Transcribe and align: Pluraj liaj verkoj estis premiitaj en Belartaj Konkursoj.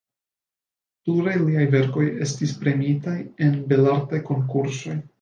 Pluraj 1.09 1.35
liaj 1.43 1.67
verkoj 1.77 2.07
estis 2.29 2.57
premiitaj 2.65 3.17
en 3.49 3.57
Belartaj 3.71 4.27
Konkursoj. 4.35 5.03